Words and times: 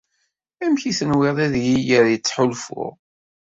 Amek 0.63 0.83
tenwiḍ 0.97 1.37
ad 1.45 1.53
yi-yerr 1.65 2.07
ttḥulfuɣ? 2.15 2.93